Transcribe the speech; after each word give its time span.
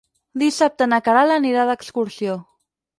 Dissabte 0.43 0.87
na 0.93 0.99
Queralt 1.09 1.37
anirà 1.37 1.69
d'excursió. 1.71 2.43